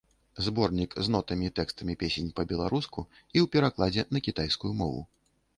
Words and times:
Зборнік 0.45 0.95
з 1.07 1.13
нотамі 1.15 1.45
і 1.49 1.51
тэкстамі 1.59 1.97
песень 2.03 2.33
па-беларуску 2.39 3.05
і 3.13 3.15
ў 3.21 3.45
перакладзе 3.57 4.07
на 4.15 4.19
кітайскую 4.31 4.73
мову. 4.83 5.07